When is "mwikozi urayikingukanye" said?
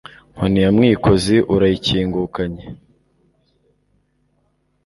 0.75-2.65